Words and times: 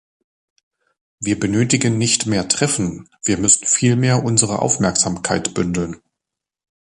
Wir 1.19 1.39
benötigen 1.39 1.99
nicht 1.99 2.25
mehr 2.25 2.47
Treffen, 2.47 3.07
wir 3.23 3.37
müssen 3.37 3.67
vielmehr 3.67 4.23
unsere 4.23 4.57
Aufmerksamkeit 4.57 5.53
bündeln. 5.53 6.01